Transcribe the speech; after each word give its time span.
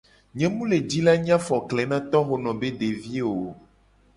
Nye 0.37 0.47
mu 0.55 0.63
le 0.71 0.77
ji 0.89 0.99
la 1.07 1.13
nyi 1.23 1.31
afokle 1.37 1.83
na 1.91 1.97
tohono 2.11 2.51
be 2.59 2.67
deviwo 2.79 3.31
o. 3.49 3.49